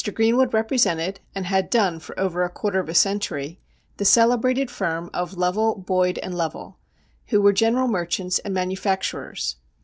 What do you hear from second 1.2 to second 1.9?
and had